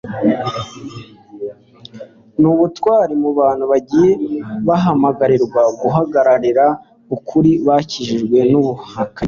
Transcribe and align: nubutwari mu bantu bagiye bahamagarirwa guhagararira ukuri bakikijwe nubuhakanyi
nubutwari 2.39 3.13
mu 3.23 3.29
bantu 3.39 3.63
bagiye 3.71 4.09
bahamagarirwa 4.67 5.61
guhagararira 5.81 6.65
ukuri 7.15 7.51
bakikijwe 7.67 8.39
nubuhakanyi 8.51 9.19